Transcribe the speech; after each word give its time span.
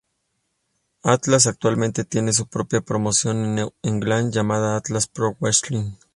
Atlas 1.03 1.45
actualmente 1.45 2.05
tiene 2.05 2.33
su 2.33 2.47
propia 2.47 2.81
promoción 2.81 3.37
en 3.37 3.53
New 3.53 3.73
England 3.83 4.33
llamada 4.33 4.75
Atlas 4.75 5.05
Pro 5.05 5.37
Wrestling. 5.39 5.91